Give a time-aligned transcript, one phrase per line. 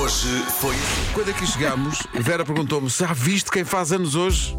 [0.00, 1.12] Hoje foi assim.
[1.14, 4.56] Quando aqui chegámos, Vera perguntou-me: já viste quem faz anos hoje?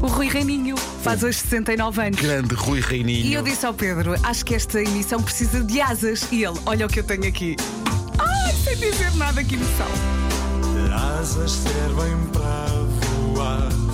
[0.00, 2.20] O Rui Reininho faz hoje 69 anos.
[2.20, 3.26] Grande Rui Reininho.
[3.26, 6.28] E eu disse ao Pedro: acho que esta emissão precisa de asas.
[6.30, 7.56] E ele: olha o que eu tenho aqui.
[8.18, 9.90] Ai, sem dizer nada aqui no sal.
[11.18, 12.97] Asas servem para.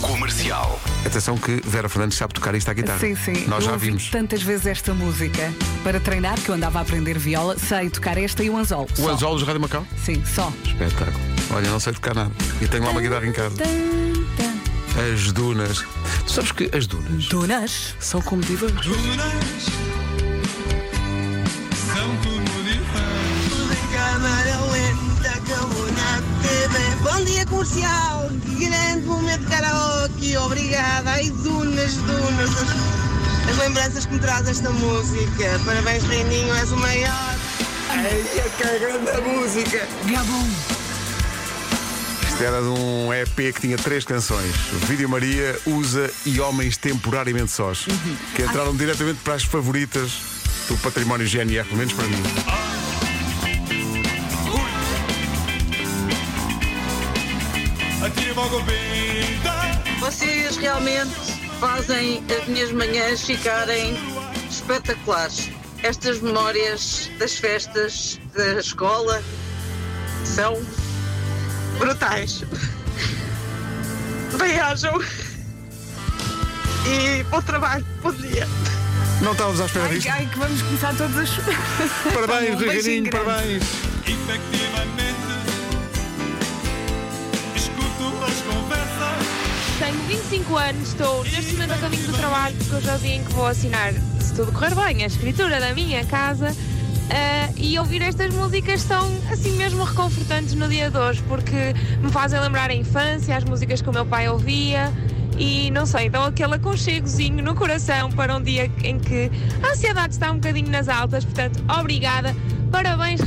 [0.04, 0.78] Comercial.
[1.06, 2.98] Atenção que Vera Fernandes sabe tocar isto à guitarra.
[2.98, 3.46] Sim, sim.
[3.46, 4.10] Nós eu já ouvi vimos.
[4.10, 5.50] tantas vezes esta música
[5.82, 8.86] para treinar, que eu andava a aprender viola, sei tocar esta e o anzol.
[8.98, 9.10] O só.
[9.12, 9.86] Anzolos Rádio Macau?
[10.04, 10.52] Sim, só.
[10.62, 11.18] Espetáculo.
[11.54, 12.30] Olha, não sei tocar nada.
[12.60, 13.56] E tenho lá uma guitarra em casa.
[15.12, 15.82] As dunas.
[16.26, 17.94] Tu sabes que as dunas Dunas.
[17.98, 18.72] são como divãs.
[18.72, 19.64] Dunas
[21.92, 22.74] são como TV.
[27.02, 29.46] Bom dia comercial, que grande momento de
[30.24, 31.10] karaoke, obrigada.
[31.10, 35.60] Ai, dunas, dunas, as, as lembranças que me traz esta música.
[35.64, 37.36] Parabéns, Reininho, és o maior.
[37.90, 38.24] Ai,
[38.56, 39.86] que grande música.
[40.06, 40.48] Gabon.
[42.28, 44.54] Isto era de um EP que tinha três canções:
[44.88, 47.86] Vídeo Maria, Usa e Homens Temporariamente Sós.
[48.34, 50.12] Que entraram diretamente para as favoritas
[50.68, 52.22] do património GNR, pelo menos para mim.
[58.36, 59.53] Logo pinta.
[60.04, 61.14] Vocês realmente
[61.58, 63.96] fazem as minhas manhãs ficarem
[64.50, 65.48] espetaculares.
[65.82, 69.22] Estas memórias das festas da escola
[70.22, 70.62] são
[71.78, 72.44] brutais.
[74.38, 75.00] Bem-ajam
[76.86, 78.46] e bom trabalho, bom dia.
[79.22, 80.10] Não estávamos à espera disto.
[80.10, 81.58] ai, que vamos começar todos a chorar.
[82.12, 83.62] Parabéns, Um Rui Reininho, parabéns.
[84.06, 85.14] Efetivamente,
[87.56, 88.83] escuto as conversas.
[89.78, 93.14] Tenho 25 anos, estou neste momento a caminho do trabalho porque hoje é o dia
[93.16, 96.54] em que vou assinar, se tudo correr bem, a escritura da minha casa.
[97.10, 102.10] ah, e ouvir estas músicas são assim mesmo reconfortantes no dia de hoje porque me
[102.10, 104.92] fazem lembrar a infância, as músicas que o meu pai ouvia
[105.36, 109.30] e não sei, dão aquele aconchegozinho no coração para um dia em que
[109.62, 111.24] a ansiedade está um bocadinho nas altas.
[111.24, 112.34] Portanto, obrigada,
[112.70, 113.20] parabéns.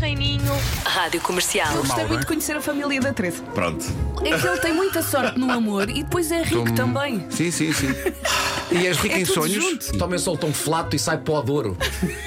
[0.86, 1.72] Rádio Comercial.
[1.76, 2.20] Eu gostei muito não é?
[2.22, 3.42] de conhecer a família da Teresa.
[3.54, 3.86] Pronto.
[4.26, 7.26] É que ele tem muita sorte no amor e depois é rico Hum, também.
[7.30, 7.94] Sim, sim, sim.
[8.72, 9.64] E és rico É em tudo sonhos?
[9.64, 10.20] junto.
[10.20, 11.78] Só o tom flato e sai pó de ouro.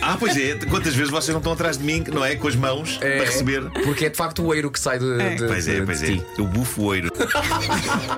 [0.01, 0.55] Ah, pois é.
[0.67, 2.37] Quantas vezes vocês não estão atrás de mim, não é?
[2.37, 3.63] Com as mãos É, para receber.
[3.85, 5.37] Porque é de facto o eiro que sai de.
[5.37, 6.09] de- Pois é, de- pois de é.
[6.17, 6.23] ti.
[6.39, 7.11] Eu bufo o oiro.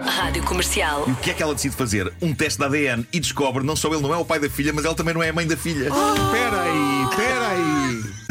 [0.07, 1.05] Rádio Comercial.
[1.09, 2.13] E o que é que ela decide fazer?
[2.21, 4.73] Um teste de ADN e descobre não só ele não é o pai da filha,
[4.73, 5.89] mas ela também não é a mãe da filha.
[5.89, 7.42] Espera aí, espera aí.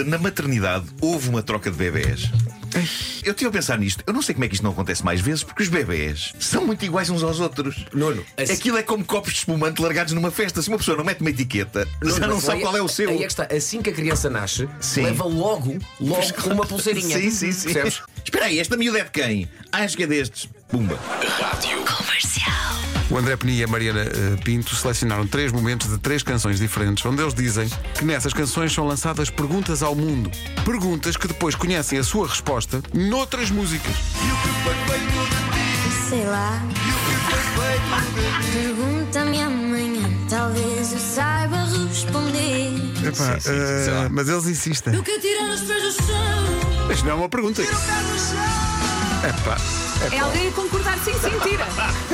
[0.06, 2.30] Na maternidade houve uma troca de bebés.
[3.24, 4.02] Eu estive a pensar nisto.
[4.08, 6.66] Eu não sei como é que isto não acontece mais vezes, porque os bebés são
[6.66, 7.86] muito iguais uns aos outros.
[7.94, 10.62] Nuno, assim- Aquilo é como copos de espumante largados numa festa.
[10.62, 13.10] Se uma pessoa não mete uma etiqueta, já não sabe aí- qual é o seu.
[13.10, 13.44] Aí é que está.
[13.54, 15.02] Assim que a criança nasce, Sim.
[15.04, 16.24] leva logo, logo
[16.54, 17.18] uma pulseirinha.
[17.20, 17.74] Sim, sim, sim.
[17.74, 18.02] Percebes?
[18.24, 19.50] Espera aí, esta miúda é de quem?
[19.72, 20.48] Ah, acho que é destes.
[20.70, 20.96] Pumba.
[20.96, 21.81] Comercial.
[23.12, 27.06] O André Peni e a Mariana eh, Pinto selecionaram três momentos de três canções diferentes,
[27.06, 30.32] onde eles dizem que nessas canções são lançadas perguntas ao mundo.
[30.64, 33.94] Perguntas que depois conhecem a sua resposta noutras músicas.
[36.08, 36.64] Sei lá.
[38.54, 42.72] Pergunta-me amanhã, talvez eu saiba responder.
[43.06, 44.96] Epá, eh, mas eles insistem.
[44.96, 46.90] Eu quero tirar os pés do chão.
[46.90, 47.62] Isto não é uma pergunta.
[47.62, 49.58] Epá,
[50.12, 51.66] É alguém a concordar, sim, sim, tira.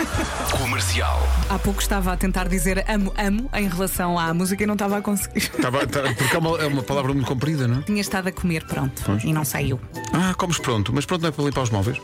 [0.57, 1.27] Comercial.
[1.49, 4.97] Há pouco estava a tentar dizer amo, amo em relação à música e não estava
[4.97, 5.47] a conseguir.
[5.61, 7.81] Tava- tá- porque é uma, é uma palavra muito comprida, não é?
[7.83, 9.79] Tinha estado a comer, pronto, e não saiu.
[10.13, 11.97] Ah, comes pronto, mas pronto não é para limpar os móveis.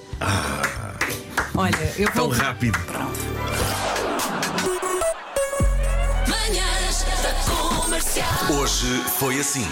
[1.56, 2.38] Olha, eu Tão vou.
[2.38, 2.80] rápido.
[6.28, 8.28] Manhãs da Comercial.
[8.60, 9.68] Hoje foi assim.